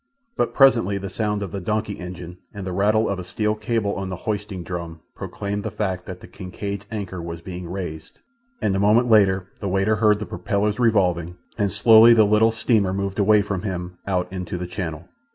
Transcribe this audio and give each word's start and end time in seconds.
But 0.35 0.55
presently 0.55 0.97
the 0.97 1.11
sound 1.11 1.43
of 1.43 1.51
the 1.51 1.61
donkey 1.61 1.99
engine 1.99 2.39
and 2.55 2.65
the 2.65 2.71
rattle 2.73 3.07
of 3.07 3.19
a 3.19 3.23
steel 3.23 3.53
cable 3.53 3.93
on 3.93 4.09
the 4.09 4.15
hoisting 4.15 4.63
drum 4.63 5.01
proclaimed 5.13 5.63
the 5.63 5.69
fact 5.69 6.07
that 6.07 6.21
the 6.21 6.27
Kincaid's 6.27 6.87
anchor 6.89 7.21
was 7.21 7.39
being 7.41 7.69
raised, 7.69 8.17
and 8.63 8.75
a 8.75 8.79
moment 8.79 9.11
later 9.11 9.51
the 9.59 9.69
waiter 9.69 9.97
heard 9.97 10.17
the 10.17 10.25
propellers 10.25 10.79
revolving, 10.79 11.35
and 11.55 11.71
slowly 11.71 12.15
the 12.15 12.25
little 12.25 12.49
steamer 12.49 12.93
moved 12.93 13.19
away 13.19 13.43
from 13.43 13.61
him 13.61 13.99
out 14.07 14.27
into 14.33 14.57
the 14.57 14.65
channel. 14.65 15.07